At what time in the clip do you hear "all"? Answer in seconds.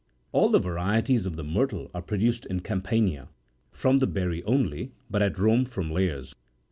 0.31-0.49